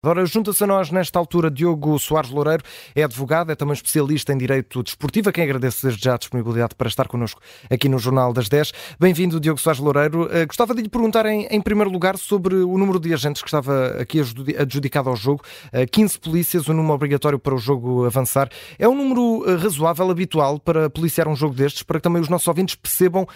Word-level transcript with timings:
Agora, 0.00 0.24
junta-se 0.24 0.62
a 0.62 0.66
nós 0.66 0.92
nesta 0.92 1.18
altura 1.18 1.50
Diogo 1.50 1.98
Soares 1.98 2.30
Loureiro, 2.30 2.62
é 2.94 3.02
advogado, 3.02 3.50
é 3.50 3.56
também 3.56 3.72
especialista 3.72 4.32
em 4.32 4.38
Direito 4.38 4.80
Desportivo, 4.80 5.28
a 5.28 5.32
quem 5.32 5.42
agradeço 5.42 5.84
desde 5.84 6.04
já 6.04 6.14
a 6.14 6.16
disponibilidade 6.16 6.76
para 6.76 6.86
estar 6.86 7.08
connosco 7.08 7.40
aqui 7.68 7.88
no 7.88 7.98
Jornal 7.98 8.32
das 8.32 8.48
10. 8.48 8.72
Bem-vindo, 9.00 9.40
Diogo 9.40 9.58
Soares 9.58 9.80
Loureiro. 9.80 10.26
Uh, 10.26 10.46
gostava 10.46 10.72
de 10.72 10.82
lhe 10.82 10.88
perguntar, 10.88 11.26
em, 11.26 11.48
em, 11.50 11.60
primeiro 11.60 11.90
lugar, 11.90 12.16
sobre 12.16 12.54
o 12.54 12.78
número 12.78 13.00
de 13.00 13.12
agentes 13.12 13.42
que 13.42 13.48
estava 13.48 13.88
aqui 14.00 14.20
adjudicado 14.56 15.08
ao 15.08 15.16
jogo. 15.16 15.42
Uh, 15.74 15.78
eh, 15.78 15.86
15 15.86 16.20
polícias, 16.20 16.68
o 16.68 16.70
um 16.70 16.74
número 16.76 16.94
obrigatório 16.94 17.36
para 17.40 17.56
o 17.56 17.58
jogo 17.58 18.06
avançar. 18.06 18.48
É 18.78 18.88
um 18.88 18.94
número 18.94 19.40
uh, 19.40 19.56
razoável, 19.56 20.08
habitual, 20.12 20.60
para 20.60 20.88
policiar 20.88 21.26
um 21.26 21.34
jogo 21.34 21.56
destes, 21.56 21.82
para 21.82 21.98
que 21.98 22.04
também 22.04 22.22
os 22.22 22.28
nossos 22.28 22.46
ouvintes 22.46 22.76
percebam 22.76 23.26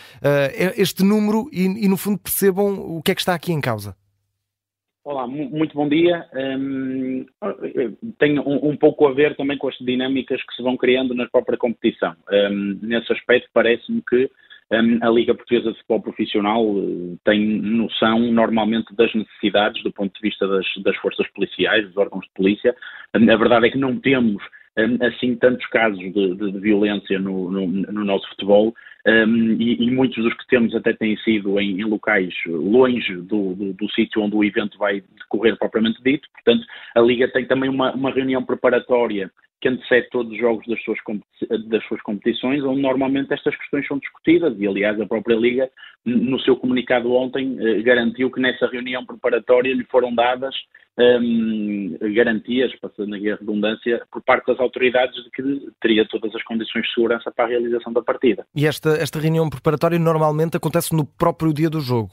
este 0.76 1.02
número 1.02 1.48
e, 1.50 1.64
e, 1.64 1.88
no 1.88 1.96
fundo, 1.96 2.18
percebam 2.18 2.96
o 2.96 3.02
que 3.02 3.10
é 3.10 3.14
que 3.16 3.20
está 3.20 3.34
aqui 3.34 3.52
em 3.52 3.60
causa? 3.60 3.96
Olá, 5.04 5.26
muito 5.26 5.74
bom 5.74 5.88
dia. 5.88 6.24
Um, 6.32 7.26
tem 8.20 8.38
um, 8.38 8.68
um, 8.68 8.76
pouco 8.76 9.08
a 9.08 9.12
ver 9.12 9.34
também 9.34 9.58
com 9.58 9.68
as 9.68 9.76
dinâmicas 9.78 10.40
que 10.44 10.54
se 10.54 10.62
vão 10.62 10.76
criando 10.76 11.12
na 11.12 11.26
própria 11.28 11.58
competição. 11.58 12.14
Um, 12.30 12.78
nesse 12.80 13.12
aspecto, 13.12 13.48
parece-me 13.52 14.00
que 14.08 14.30
a 15.02 15.10
Liga 15.10 15.34
Portuguesa 15.34 15.72
de 15.72 15.78
Futebol 15.78 16.02
Profissional 16.02 16.64
eh, 16.64 17.16
tem 17.24 17.60
noção 17.60 18.20
normalmente 18.32 18.94
das 18.96 19.12
necessidades 19.12 19.82
do 19.82 19.92
ponto 19.92 20.14
de 20.14 20.20
vista 20.22 20.48
das, 20.48 20.64
das 20.82 20.96
forças 20.96 21.28
policiais, 21.32 21.86
dos 21.86 21.96
órgãos 21.98 22.24
de 22.24 22.32
polícia. 22.32 22.74
A 23.12 23.18
verdade 23.18 23.66
é 23.66 23.70
que 23.70 23.76
não 23.76 23.98
temos 23.98 24.42
assim 25.02 25.36
tantos 25.36 25.66
casos 25.66 25.98
de, 25.98 26.34
de, 26.34 26.52
de 26.52 26.58
violência 26.58 27.18
no, 27.18 27.50
no, 27.50 27.66
no, 27.66 28.04
nosso 28.04 28.26
futebol 28.30 28.74
um, 29.06 29.56
e, 29.60 29.82
e, 29.82 29.90
muitos 29.90 30.22
dos 30.22 30.32
que 30.34 30.46
temos 30.46 30.74
até 30.74 30.92
têm 30.92 31.16
sido 31.18 31.58
em, 31.58 31.80
em 31.80 31.84
locais 31.84 32.32
longe 32.46 33.16
do, 33.16 33.54
do, 33.54 33.72
do 33.72 33.90
sítio 33.90 34.22
onde 34.22 34.36
o 34.36 34.44
evento 34.44 34.78
vai 34.78 35.02
decorrer 35.18 35.58
propriamente 35.58 36.00
dito. 36.02 36.28
Portanto, 36.32 36.64
a 36.94 37.00
Liga 37.00 37.26
tem 37.28 37.44
também 37.44 37.68
uma, 37.68 37.92
uma 37.92 38.12
reunião 38.12 38.44
preparatória 38.44 39.30
que 39.60 39.68
antecede 39.68 40.08
todos 40.10 40.32
os 40.32 40.38
jogos 40.38 40.66
das 40.66 40.82
suas, 40.82 40.98
das 41.68 41.84
suas 41.86 42.02
competições, 42.02 42.64
onde 42.64 42.82
normalmente 42.82 43.32
estas 43.32 43.56
questões 43.56 43.86
são 43.86 43.98
discutidas, 43.98 44.58
e 44.58 44.66
aliás 44.66 45.00
a 45.00 45.06
própria 45.06 45.36
Liga, 45.36 45.70
no 46.04 46.38
seu 46.40 46.56
comunicado 46.56 47.12
ontem, 47.12 47.56
eh, 47.60 47.80
garantiu 47.80 48.28
que 48.28 48.40
nessa 48.40 48.66
reunião 48.66 49.06
preparatória 49.06 49.72
lhe 49.72 49.84
foram 49.84 50.12
dadas 50.12 50.54
um, 50.98 51.96
garantias, 52.14 52.74
passando 52.80 53.14
aqui 53.14 53.30
a 53.30 53.36
redundância, 53.36 54.02
por 54.10 54.22
parte 54.22 54.46
das 54.46 54.60
autoridades 54.60 55.14
de 55.24 55.30
que 55.30 55.42
teria 55.80 56.06
todas 56.06 56.34
as 56.34 56.42
condições 56.42 56.82
de 56.82 56.94
segurança 56.94 57.30
para 57.30 57.46
a 57.46 57.48
realização 57.48 57.92
da 57.92 58.02
partida. 58.02 58.44
E 58.54 58.66
esta, 58.66 58.90
esta 58.90 59.18
reunião 59.18 59.48
preparatória 59.48 59.98
normalmente 59.98 60.56
acontece 60.56 60.94
no 60.94 61.06
próprio 61.06 61.52
dia 61.52 61.70
do 61.70 61.80
jogo? 61.80 62.10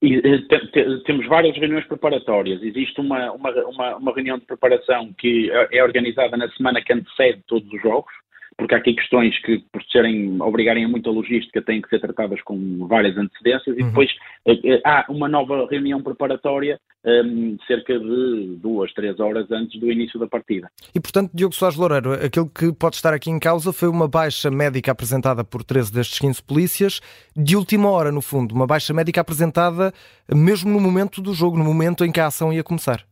E, 0.00 0.16
eh, 0.16 0.98
temos 1.06 1.26
várias 1.28 1.56
reuniões 1.56 1.86
preparatórias. 1.86 2.62
Existe 2.62 3.00
uma, 3.00 3.32
uma, 3.32 3.50
uma, 3.66 3.96
uma, 3.96 4.14
reunião 4.14 4.38
de 4.38 4.44
preparação 4.44 5.12
que 5.16 5.50
é, 5.50 5.78
é 5.78 5.84
organizada 5.84 6.36
na 6.36 6.48
semana 6.50 6.82
que 6.82 6.92
antecede 6.92 7.40
todos 7.46 7.72
os 7.72 7.80
jogos, 7.80 8.12
porque 8.56 8.74
há 8.74 8.78
aqui 8.78 8.94
questões 8.94 9.38
que, 9.42 9.62
por 9.72 9.82
serem, 9.84 10.40
obrigarem 10.40 10.84
a 10.84 10.88
muita 10.88 11.10
logística, 11.10 11.62
têm 11.62 11.80
que 11.80 11.88
ser 11.88 12.00
tratadas 12.00 12.40
com 12.42 12.86
várias 12.86 13.16
antecedências, 13.16 13.76
e 13.76 13.82
uhum. 13.82 13.88
depois 13.88 14.10
uh, 14.46 14.80
há 14.84 15.06
uma 15.08 15.28
nova 15.28 15.66
reunião 15.70 16.02
preparatória 16.02 16.78
um, 17.04 17.10
ehm, 17.10 17.56
cerca 17.66 17.98
de 17.98 18.56
duas, 18.60 18.92
três 18.92 19.18
horas 19.18 19.50
antes 19.50 19.78
do 19.80 19.90
início 19.90 20.18
da 20.18 20.26
partida. 20.26 20.70
E, 20.94 21.00
portanto, 21.00 21.30
Diogo 21.34 21.54
Soares 21.54 21.76
Loureiro, 21.76 22.12
aquilo 22.12 22.48
que 22.48 22.72
pode 22.72 22.96
estar 22.96 23.12
aqui 23.12 23.30
em 23.30 23.38
causa 23.38 23.72
foi 23.72 23.88
uma 23.88 24.06
baixa 24.06 24.50
médica 24.50 24.92
apresentada 24.92 25.42
por 25.44 25.64
13 25.64 25.92
destes 25.92 26.18
15 26.18 26.42
polícias, 26.42 27.00
de 27.36 27.56
última 27.56 27.90
hora, 27.90 28.12
no 28.12 28.22
fundo, 28.22 28.54
uma 28.54 28.66
baixa 28.66 28.94
médica 28.94 29.20
apresentada 29.20 29.92
mesmo 30.32 30.70
no 30.70 30.80
momento 30.80 31.20
do 31.20 31.34
jogo, 31.34 31.58
no 31.58 31.64
momento 31.64 32.04
em 32.04 32.12
que 32.12 32.20
a 32.20 32.26
ação 32.26 32.52
ia 32.52 32.62
começar. 32.62 33.04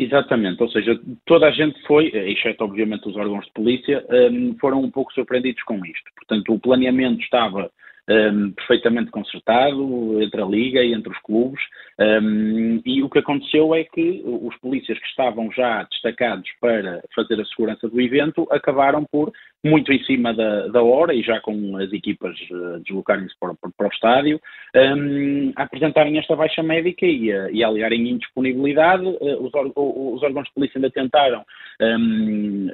Exatamente, 0.00 0.62
ou 0.62 0.70
seja, 0.70 0.96
toda 1.26 1.48
a 1.48 1.50
gente 1.50 1.76
foi, 1.84 2.06
exceto 2.14 2.62
obviamente 2.62 3.08
os 3.08 3.16
órgãos 3.16 3.44
de 3.46 3.52
polícia, 3.52 4.06
um, 4.08 4.56
foram 4.60 4.80
um 4.80 4.90
pouco 4.92 5.12
surpreendidos 5.12 5.60
com 5.64 5.84
isto. 5.84 6.08
Portanto, 6.14 6.54
o 6.54 6.60
planeamento 6.60 7.20
estava 7.20 7.68
um, 8.08 8.52
perfeitamente 8.52 9.10
consertado 9.10 10.22
entre 10.22 10.40
a 10.40 10.46
Liga 10.46 10.82
e 10.82 10.92
entre 10.92 11.12
os 11.12 11.18
clubes, 11.18 11.60
um, 11.98 12.80
e 12.84 13.02
o 13.02 13.10
que 13.10 13.18
aconteceu 13.18 13.74
é 13.74 13.84
que 13.84 14.22
os 14.24 14.56
polícias 14.58 14.98
que 14.98 15.06
estavam 15.06 15.50
já 15.52 15.82
destacados 15.84 16.48
para 16.60 17.02
fazer 17.14 17.40
a 17.40 17.44
segurança 17.44 17.88
do 17.88 18.00
evento 18.00 18.46
acabaram 18.50 19.04
por, 19.10 19.32
muito 19.64 19.92
em 19.92 20.02
cima 20.04 20.32
da, 20.32 20.68
da 20.68 20.82
hora 20.82 21.12
e 21.12 21.22
já 21.22 21.40
com 21.40 21.76
as 21.76 21.92
equipas 21.92 22.36
uh, 22.50 22.80
deslocarem-se 22.84 23.34
para, 23.40 23.54
para, 23.54 23.88
o 23.88 23.92
estádio, 23.92 24.40
um, 24.76 25.52
apresentarem 25.56 26.18
esta 26.18 26.36
baixa 26.36 26.62
médica 26.62 27.04
e, 27.04 27.32
uh, 27.32 27.50
e 27.50 27.64
aliarem 27.64 28.08
indisponibilidade. 28.08 29.04
Uh, 29.04 29.44
os, 29.44 29.52
os, 29.74 30.22
órgãos 30.22 30.46
de 30.46 30.54
polícia 30.54 30.78
ainda 30.78 30.90
tentaram 30.90 31.44
um, 31.80 32.68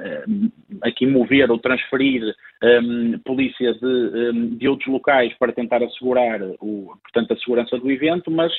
aqui 0.83 1.06
mover 1.06 1.51
ou 1.51 1.59
transferir 1.59 2.34
polícia 3.25 3.75
de, 3.75 4.56
de 4.56 4.69
outros 4.69 4.89
locais 4.89 5.23
para 5.38 5.52
tentar 5.52 5.82
assegurar 5.82 6.42
o, 6.60 6.96
portanto, 7.02 7.32
a 7.32 7.36
segurança 7.36 7.78
do 7.78 7.90
evento, 7.90 8.30
mas 8.30 8.52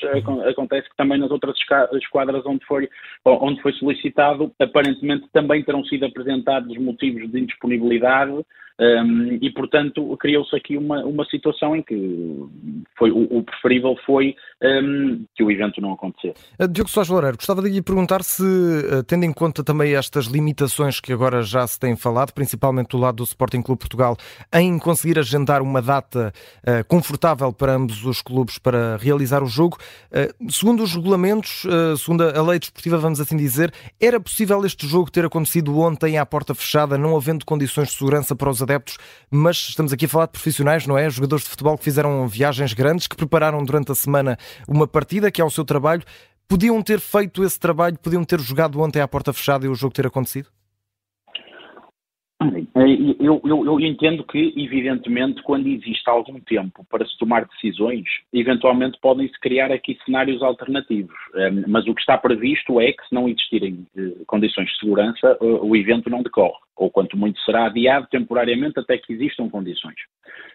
acontece 0.50 0.90
que 0.90 0.96
também 0.96 1.20
nas 1.20 1.32
outras 1.32 1.56
esquadras 1.94 2.46
onde 2.46 2.66
foi, 2.66 2.90
onde 3.26 3.62
foi 3.62 3.74
solicitado, 3.74 4.52
aparentemente 4.60 5.28
também 5.32 5.64
terão 5.64 5.84
sido 5.86 6.06
apresentados 6.06 6.78
motivos 6.78 7.30
de 7.32 7.40
indisponibilidade 7.40 8.46
um, 8.80 9.38
e, 9.42 9.50
portanto, 9.52 10.16
criou-se 10.18 10.54
aqui 10.56 10.78
uma, 10.78 11.04
uma 11.06 11.26
situação 11.26 11.76
em 11.76 11.82
que 11.82 11.96
foi, 12.98 13.10
o, 13.10 13.38
o 13.38 13.44
preferível 13.44 13.96
foi 14.06 14.36
um, 14.62 15.24
que 15.34 15.44
o 15.44 15.50
evento 15.50 15.80
não 15.80 15.94
acontecesse. 15.94 16.44
Uh, 16.60 16.68
Diogo 16.68 16.90
Soares 16.90 17.10
Loureiro, 17.10 17.38
gostava 17.38 17.62
de 17.62 17.70
lhe 17.70 17.82
perguntar 17.82 18.22
se, 18.24 18.44
uh, 18.44 19.02
tendo 19.08 19.24
em 19.24 19.32
conta 19.32 19.64
também 19.64 19.96
estas 19.96 20.26
limitações 20.26 21.00
que 21.00 21.14
agora 21.14 21.42
já 21.42 21.66
se 21.66 21.80
têm 21.80 21.96
falado, 21.96 22.34
principalmente 22.34 22.90
do 22.90 22.98
lado 22.98 23.16
do 23.16 23.24
Sporting 23.24 23.62
Clube 23.62 23.80
Portugal, 23.80 24.18
em 24.54 24.78
conseguir 24.78 25.18
agendar 25.18 25.62
uma 25.62 25.82
data 25.82 26.34
uh, 26.60 26.86
confortável 26.88 27.54
para 27.54 27.76
ambos 27.76 28.04
os 28.06 28.22
clubes 28.22 28.58
para 28.58 28.98
realizar 28.98 29.42
o 29.42 29.48
jogo, 29.48 29.78
uh, 30.12 30.52
segundo 30.52 30.84
os 30.84 30.94
regulamentos, 30.94 31.64
uh, 31.64 31.96
segundo 31.98 32.24
a 32.24 32.42
lei 32.42 32.60
desportiva, 32.60 32.98
vamos 32.98 33.22
assim 33.22 33.38
dizer, 33.38 33.74
era 34.02 34.20
possível 34.20 34.66
este 34.66 34.86
jogo 34.86 35.10
ter 35.10 35.24
acontecido 35.24 35.80
ontem 35.80 36.18
à 36.18 36.26
porta 36.26 36.54
fechada, 36.54 36.98
não 36.98 37.16
havendo 37.16 37.46
condições 37.46 37.90
de 37.90 37.96
segurança 37.96 38.36
para 38.36 38.50
os 38.50 38.65
adeptos, 38.66 38.98
mas 39.32 39.56
estamos 39.70 39.94
aqui 39.94 40.06
a 40.06 40.10
falar 40.10 40.26
de 40.26 40.34
profissionais, 40.34 40.86
não 40.86 40.98
é? 40.98 41.10
Jogadores 41.10 41.46
de 41.46 41.50
futebol 41.50 41.78
que 41.78 41.84
fizeram 41.84 42.28
viagens 42.28 42.74
grandes, 42.74 43.08
que 43.08 43.16
prepararam 43.16 43.64
durante 43.64 43.92
a 43.92 43.96
semana 43.96 44.38
uma 44.68 44.88
partida, 44.88 45.32
que 45.32 45.42
é 45.42 45.46
o 45.46 45.50
seu 45.50 45.64
trabalho. 45.64 46.04
Podiam 46.48 46.82
ter 46.82 47.00
feito 47.00 47.44
esse 47.44 47.60
trabalho, 47.60 47.98
podiam 47.98 48.24
ter 48.24 48.40
jogado 48.40 48.80
ontem 48.82 49.02
à 49.02 49.08
porta 49.08 49.32
fechada 49.32 49.66
e 49.66 49.70
o 49.70 49.76
jogo 49.76 49.94
ter 49.94 50.06
acontecido? 50.06 50.50
Eu, 52.86 53.42
eu, 53.44 53.66
eu, 53.66 53.80
entendo 53.80 54.24
que, 54.24 54.54
evidentemente, 54.56 55.42
quando 55.44 55.68
existe 55.68 56.10
algum 56.10 56.40
tempo 56.40 56.86
para 56.90 57.06
se 57.06 57.18
tomar 57.18 57.46
decisões, 57.46 58.04
eventualmente 58.34 59.00
podem-se 59.02 59.40
criar 59.40 59.72
aqui 59.72 59.98
cenários 60.06 60.44
alternativos. 60.44 61.16
Mas 61.68 61.88
o 61.88 61.96
que 61.96 62.02
está 62.02 62.18
previsto 62.18 62.80
é 62.80 62.92
que, 62.92 63.08
se 63.08 63.14
não 63.14 63.28
existirem 63.28 63.86
eh, 63.98 64.24
condições 64.28 64.68
de 64.68 64.78
segurança, 64.80 65.38
o 65.42 65.76
evento 65.76 66.10
não 66.10 66.22
decorre 66.22 66.66
ou 66.76 66.92
quanto 66.92 67.18
muito 67.18 67.40
será 67.42 67.68
adiado 67.68 68.08
temporariamente 68.12 68.80
até 68.80 68.98
que 68.98 69.14
existam 69.14 69.50
condições. 69.50 69.96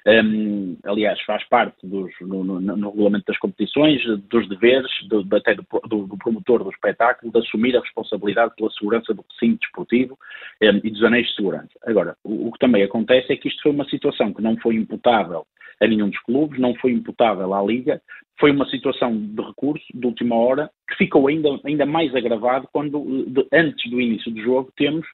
Um, 0.07 0.79
aliás, 0.85 1.21
faz 1.23 1.47
parte 1.49 1.87
dos, 1.87 2.11
no, 2.23 2.43
no, 2.43 2.61
no, 2.61 2.91
regulamento 2.91 3.27
das 3.27 3.39
competições, 3.39 4.03
dos 4.31 4.49
deveres 4.49 4.91
do, 5.09 5.27
até 5.37 5.55
do, 5.55 5.65
do, 5.87 6.07
do, 6.07 6.17
promotor 6.17 6.65
do 6.65 6.71
espetáculo 6.71 7.31
de 7.31 7.39
assumir 7.39 7.77
a 7.77 7.81
responsabilidade 7.81 8.55
pela 8.57 8.71
segurança 8.71 9.13
do 9.13 9.25
recinto 9.31 9.61
desportivo 9.61 10.19
um, 10.63 10.81
e 10.83 10.91
dos 10.91 11.05
anéis 11.05 11.27
de 11.29 11.35
segurança. 11.35 11.73
Agora, 11.85 12.17
o, 12.25 12.49
o 12.49 12.53
que 12.53 12.59
também 12.59 12.83
acontece 12.83 13.33
é 13.33 13.37
que 13.37 13.49
isto 13.49 13.63
foi 13.63 13.73
uma 13.73 13.85
situação 13.85 14.33
que 14.33 14.41
não 14.41 14.57
foi 14.57 14.77
imputável 14.77 15.47
a 15.81 15.87
nenhum 15.87 16.09
dos 16.09 16.21
clubes, 16.21 16.59
não 16.59 16.75
foi 16.77 16.93
imputável 16.93 17.53
à 17.55 17.63
Liga, 17.63 18.01
foi 18.39 18.51
uma 18.51 18.67
situação 18.69 19.15
de 19.15 19.43
recurso 19.43 19.85
de 19.95 20.07
última 20.07 20.35
hora 20.35 20.71
que 20.89 20.97
ficou 20.97 21.29
ainda, 21.29 21.49
ainda 21.65 21.85
mais 21.85 22.15
agravado 22.15 22.69
quando, 22.73 23.25
de, 23.27 23.47
antes 23.53 23.91
do 23.91 24.01
início 24.01 24.33
do 24.33 24.41
jogo, 24.43 24.73
temos 24.77 25.07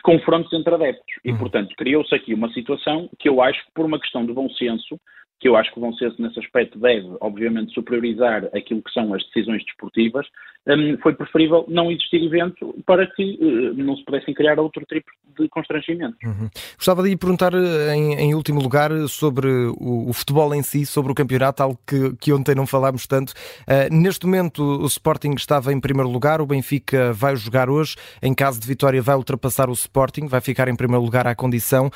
confrontos 0.00 0.52
entre 0.52 0.74
adeptos. 0.74 1.14
E, 1.24 1.30
uhum. 1.32 1.38
portanto, 1.38 1.74
criou-se 1.76 2.14
aqui 2.14 2.32
uma 2.32 2.50
situação 2.52 3.08
que 3.18 3.28
eu 3.28 3.42
acho 3.42 3.64
que, 3.64 3.72
por 3.74 3.84
uma 3.84 4.00
questão 4.00 4.24
de 4.24 4.32
bom 4.32 4.48
senso, 4.50 4.98
que 5.42 5.48
eu 5.48 5.56
acho 5.56 5.74
que 5.74 5.80
vão 5.80 5.92
ser 5.94 6.14
nesse 6.20 6.38
aspecto 6.38 6.78
deve, 6.78 7.16
obviamente, 7.20 7.74
superiorizar 7.74 8.48
aquilo 8.54 8.80
que 8.80 8.92
são 8.92 9.12
as 9.12 9.24
decisões 9.26 9.64
desportivas, 9.64 10.24
um, 10.64 10.96
foi 10.98 11.12
preferível 11.12 11.64
não 11.66 11.90
existir 11.90 12.22
evento 12.22 12.72
para 12.86 13.04
que 13.08 13.36
uh, 13.42 13.74
não 13.74 13.96
se 13.96 14.04
pudessem 14.04 14.32
criar 14.32 14.60
outro 14.60 14.84
tipo 14.86 15.10
de 15.36 15.48
constrangimentos. 15.48 16.18
Uhum. 16.22 16.48
Gostava 16.76 17.02
de 17.02 17.08
lhe 17.08 17.16
perguntar, 17.16 17.52
eh, 17.54 17.94
em, 17.94 18.14
em, 18.14 18.34
último 18.34 18.60
lugar, 18.60 18.92
sobre 19.08 19.48
o, 19.48 20.10
o, 20.10 20.12
futebol 20.12 20.54
em 20.54 20.62
si, 20.62 20.84
sobre 20.84 21.10
o 21.10 21.14
campeonato, 21.14 21.62
algo 21.62 21.78
que, 21.86 22.14
que 22.16 22.32
ontem 22.32 22.54
não 22.54 22.66
falámos 22.66 23.06
tanto. 23.06 23.32
Uh, 23.62 23.92
neste 23.92 24.26
momento, 24.26 24.62
o 24.62 24.86
Sporting 24.86 25.32
estava 25.32 25.72
em 25.72 25.80
primeiro 25.80 26.08
lugar, 26.08 26.40
o 26.40 26.46
Benfica 26.46 27.12
vai 27.12 27.34
jogar 27.34 27.70
hoje, 27.70 27.96
em 28.22 28.34
caso 28.34 28.60
de 28.60 28.66
vitória, 28.66 29.00
vai 29.02 29.16
ultrapassar 29.16 29.68
o 29.70 29.72
Sporting, 29.72 30.28
vai 30.28 30.40
ficar 30.40 30.68
em 30.68 30.76
primeiro 30.76 31.02
lugar 31.02 31.26
à 31.26 31.34
condição. 31.34 31.86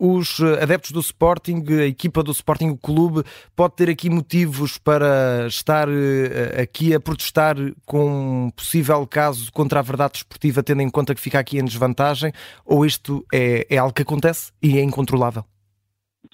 Uh, 0.00 0.18
os 0.18 0.40
adeptos 0.60 0.90
do 0.90 1.00
Sporting, 1.00 1.62
a 1.80 1.86
equipa 1.86 2.22
do 2.22 2.32
Sporting, 2.32 2.76
clube 2.82 3.22
pode 3.54 3.76
ter 3.76 3.88
aqui 3.88 4.10
motivos 4.10 4.78
para 4.78 5.46
estar 5.46 5.88
aqui 6.60 6.94
a 6.94 7.00
protestar 7.00 7.56
com 7.86 8.46
um 8.46 8.50
possível 8.50 9.06
caso 9.06 9.52
contra 9.52 9.78
a 9.78 9.82
verdade 9.82 10.18
esportiva, 10.18 10.62
tendo 10.62 10.82
em 10.82 10.90
conta 10.90 11.14
que 11.14 11.20
fica 11.20 11.38
aqui 11.38 11.58
em 11.58 11.64
desvantagem, 11.64 12.32
ou 12.66 12.84
isto 12.84 13.24
é, 13.32 13.66
é 13.70 13.78
algo 13.78 13.94
que 13.94 14.02
acontece 14.02 14.52
e 14.62 14.78
é 14.78 14.82
incontrolável? 14.82 15.44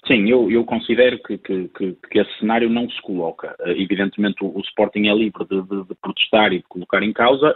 Sim, 0.07 0.29
eu, 0.29 0.49
eu 0.49 0.63
considero 0.65 1.21
que, 1.21 1.37
que, 1.37 1.67
que, 1.69 1.97
que, 2.09 2.19
esse 2.19 2.39
cenário 2.39 2.69
não 2.69 2.89
se 2.89 3.01
coloca. 3.01 3.55
Evidentemente, 3.65 4.43
o, 4.43 4.57
o 4.57 4.61
Sporting 4.61 5.07
é 5.07 5.13
livre 5.13 5.45
de, 5.45 5.61
de, 5.61 5.83
de, 5.83 5.95
protestar 6.01 6.53
e 6.53 6.57
de 6.57 6.63
colocar 6.63 7.03
em 7.03 7.13
causa. 7.13 7.55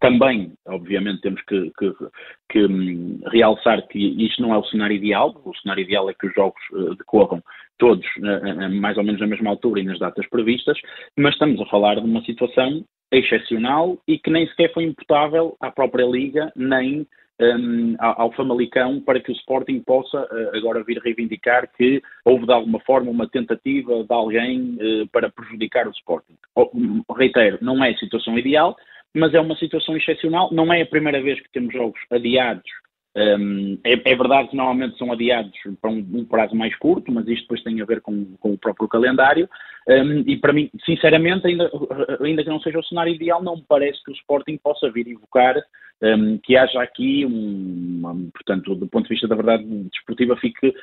Também, 0.00 0.54
obviamente, 0.66 1.20
temos 1.20 1.42
que, 1.42 1.70
que 2.48 2.66
um, 2.66 3.20
realçar 3.26 3.86
que 3.86 3.98
isto 3.98 4.40
não 4.40 4.54
é 4.54 4.58
o 4.58 4.64
cenário 4.64 4.96
ideal. 4.96 5.40
O 5.44 5.54
cenário 5.56 5.82
ideal 5.82 6.08
é 6.08 6.14
que 6.14 6.26
os 6.26 6.34
jogos 6.34 6.60
uh, 6.72 6.94
decorram 6.94 7.42
todos 7.78 8.06
uh, 8.16 8.80
mais 8.80 8.96
ou 8.96 9.04
menos 9.04 9.20
na 9.20 9.26
mesma 9.26 9.50
altura 9.50 9.80
e 9.80 9.84
nas 9.84 9.98
datas 9.98 10.26
previstas, 10.28 10.78
mas 11.16 11.34
estamos 11.34 11.60
a 11.60 11.66
falar 11.66 11.96
de 11.96 12.06
uma 12.06 12.22
situação 12.22 12.84
excepcional 13.12 13.98
e 14.06 14.18
que 14.18 14.30
nem 14.30 14.46
sequer 14.48 14.72
foi 14.72 14.84
imputável 14.84 15.56
à 15.60 15.70
própria 15.70 16.04
Liga, 16.04 16.52
nem 16.54 17.06
um, 17.40 17.96
ao 17.98 18.32
Famalicão 18.32 19.00
para 19.00 19.20
que 19.20 19.32
o 19.32 19.34
Sporting 19.34 19.80
possa 19.80 20.20
uh, 20.20 20.56
agora 20.56 20.84
vir 20.84 20.98
reivindicar 20.98 21.68
que 21.76 22.02
houve 22.24 22.46
de 22.46 22.52
alguma 22.52 22.80
forma 22.80 23.10
uma 23.10 23.28
tentativa 23.28 24.04
de 24.04 24.12
alguém 24.12 24.76
uh, 24.76 25.08
para 25.08 25.30
prejudicar 25.30 25.88
o 25.88 25.92
Sporting. 25.92 26.36
Oh, 26.54 26.70
reitero, 27.14 27.58
não 27.62 27.82
é 27.82 27.94
situação 27.94 28.38
ideal, 28.38 28.76
mas 29.14 29.34
é 29.34 29.40
uma 29.40 29.56
situação 29.56 29.96
excepcional. 29.96 30.50
Não 30.52 30.72
é 30.72 30.82
a 30.82 30.86
primeira 30.86 31.22
vez 31.22 31.40
que 31.40 31.50
temos 31.52 31.72
jogos 31.72 32.00
adiados 32.10 32.70
um, 33.16 33.76
é, 33.82 33.94
é, 33.94 34.14
verdade 34.14 34.48
que 34.48 34.56
normalmente 34.56 34.96
são 34.96 35.10
adiados 35.12 35.52
para 35.80 35.90
um, 35.90 35.98
um, 35.98 36.24
prazo 36.24 36.54
mais 36.54 36.76
curto, 36.76 37.10
mas 37.10 37.26
isto 37.26 37.42
depois 37.42 37.62
tem 37.62 37.80
a 37.80 37.84
ver 37.84 38.00
com, 38.00 38.36
com 38.36 38.52
o 38.52 38.58
próprio 38.58 38.88
calendário. 38.88 39.48
Um, 39.90 40.22
e 40.24 40.36
para 40.36 40.52
mim, 40.52 40.70
sinceramente, 40.86 41.46
ainda, 41.48 41.68
ainda 42.20 42.44
que 42.44 42.48
não 42.48 42.60
seja 42.60 42.78
o 42.78 42.84
cenário 42.84 43.12
ideal, 43.12 43.42
não 43.42 43.56
me 43.56 43.64
parece 43.68 44.02
que 44.04 44.12
o 44.12 44.14
Sporting 44.14 44.56
possa 44.58 44.88
vir 44.90 45.08
invocar 45.08 45.56
que 46.42 46.56
haja 46.56 46.80
aqui, 46.80 47.26
um, 47.26 48.30
portanto, 48.32 48.74
do 48.74 48.86
ponto 48.86 49.04
de 49.04 49.10
vista 49.10 49.28
da 49.28 49.36
verdade 49.36 49.64
desportiva, 49.64 50.34
fique 50.36 50.74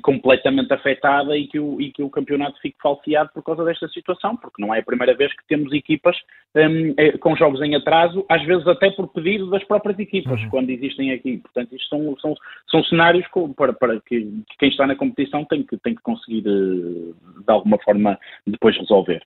completamente 0.00 0.72
afetada 0.72 1.36
e 1.36 1.46
que, 1.46 1.60
o, 1.60 1.78
e 1.78 1.92
que 1.92 2.02
o 2.02 2.08
campeonato 2.08 2.58
fique 2.60 2.78
falseado 2.82 3.30
por 3.34 3.42
causa 3.42 3.64
desta 3.64 3.86
situação, 3.88 4.34
porque 4.34 4.62
não 4.62 4.74
é 4.74 4.78
a 4.78 4.84
primeira 4.84 5.14
vez 5.14 5.30
que 5.36 5.46
temos 5.46 5.72
equipas 5.74 6.16
eh, 6.54 7.18
com 7.18 7.36
jogos 7.36 7.60
em 7.60 7.74
atraso, 7.74 8.24
às 8.30 8.42
vezes 8.44 8.66
até 8.66 8.90
por 8.90 9.08
pedido 9.08 9.50
das 9.50 9.62
próprias 9.64 9.98
equipas, 9.98 10.40
uhum. 10.40 10.48
quando 10.48 10.70
existem 10.70 11.12
aqui. 11.12 11.36
Portanto, 11.36 11.76
isto 11.76 11.88
são, 11.90 12.16
são, 12.18 12.34
são 12.70 12.84
cenários 12.84 13.26
para, 13.54 13.74
para 13.74 14.00
que, 14.00 14.32
quem 14.58 14.70
está 14.70 14.86
na 14.86 14.96
competição 14.96 15.44
tem 15.44 15.62
que, 15.64 15.76
tem 15.78 15.94
que 15.94 16.02
conseguir 16.02 16.40
de, 16.40 17.12
de 17.44 17.52
alguma 17.52 17.76
forma 17.78 18.18
depois 18.52 18.78
resolver. 18.78 19.20